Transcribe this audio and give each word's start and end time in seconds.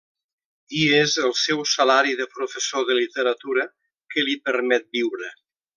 I 0.77 0.79
és 0.99 1.13
el 1.27 1.35
seu 1.41 1.61
salari 1.73 2.17
de 2.23 2.27
professor 2.39 2.89
de 2.91 2.99
literatura 3.03 3.69
que 4.15 4.29
li 4.31 4.39
permet 4.49 4.93
viure. 4.99 5.35